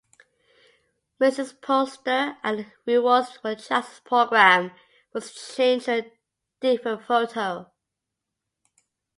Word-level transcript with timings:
Mursi's 1.19 1.53
poster 1.53 2.35
at 2.43 2.55
the 2.57 2.65
Rewards 2.87 3.37
for 3.37 3.53
Justice 3.53 3.99
Program 4.03 4.71
was 5.13 5.31
changed 5.55 5.85
to 5.85 5.99
a 6.05 6.11
different 6.59 7.03
photo. 7.03 7.71